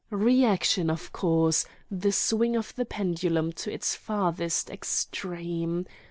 Reaction, 0.09 0.89
of 0.89 1.11
course: 1.11 1.67
the 1.91 2.11
swing 2.11 2.55
of 2.55 2.73
the 2.73 2.85
pendulum 2.85 3.53
to 3.53 3.71
its 3.71 3.93
farthest 3.93 4.71
extreme. 4.71 5.85